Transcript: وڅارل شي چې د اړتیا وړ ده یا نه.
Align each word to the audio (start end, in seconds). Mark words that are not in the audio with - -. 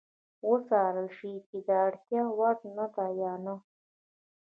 وڅارل 0.49 1.07
شي 1.17 1.31
چې 1.47 1.57
د 1.67 1.69
اړتیا 1.85 2.23
وړ 2.37 2.55
ده 2.95 3.05
یا 3.21 3.33
نه. 3.45 3.55